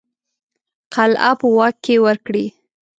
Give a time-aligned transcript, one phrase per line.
[0.95, 2.45] قلعه په واک کې ورکړي.